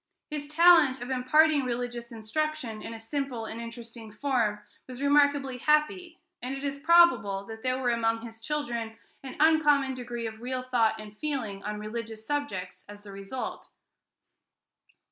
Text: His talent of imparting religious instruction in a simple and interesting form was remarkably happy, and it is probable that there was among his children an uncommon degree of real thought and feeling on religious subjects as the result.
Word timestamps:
His 0.31 0.47
talent 0.47 0.99
of 0.99 1.11
imparting 1.11 1.63
religious 1.63 2.11
instruction 2.11 2.81
in 2.81 2.91
a 2.95 2.97
simple 2.97 3.45
and 3.45 3.61
interesting 3.61 4.11
form 4.11 4.61
was 4.87 4.99
remarkably 4.99 5.59
happy, 5.59 6.17
and 6.41 6.55
it 6.55 6.63
is 6.63 6.79
probable 6.79 7.45
that 7.45 7.61
there 7.61 7.79
was 7.79 7.93
among 7.93 8.21
his 8.23 8.41
children 8.41 8.97
an 9.21 9.35
uncommon 9.39 9.93
degree 9.93 10.25
of 10.25 10.41
real 10.41 10.63
thought 10.63 10.99
and 10.99 11.15
feeling 11.19 11.63
on 11.63 11.77
religious 11.77 12.25
subjects 12.25 12.83
as 12.89 13.03
the 13.03 13.11
result. 13.11 13.69